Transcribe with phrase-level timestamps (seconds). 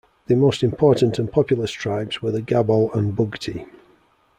[0.25, 3.67] The most important and populous tribes were the Gabol and Bugti.